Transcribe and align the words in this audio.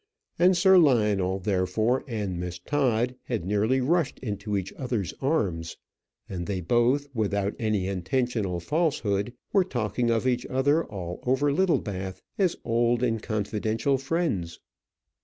And 0.39 0.57
Sir 0.57 0.79
Lionel, 0.79 1.37
therefore, 1.37 2.03
and 2.07 2.39
Miss 2.39 2.57
Todd 2.57 3.13
had 3.25 3.45
nearly 3.45 3.81
rushed 3.81 4.17
into 4.17 4.57
each 4.57 4.73
other's 4.73 5.13
arms; 5.21 5.77
and 6.27 6.47
they 6.47 6.59
both, 6.59 7.07
without 7.13 7.53
any 7.59 7.85
intentional 7.87 8.59
falsehood, 8.59 9.31
were 9.53 9.63
talking 9.63 10.09
of 10.09 10.25
each 10.25 10.47
other 10.47 10.83
all 10.83 11.19
over 11.27 11.53
Littlebath 11.53 12.23
as 12.39 12.55
old 12.65 13.03
and 13.03 13.21
confidential 13.21 13.99
friends. 13.99 14.59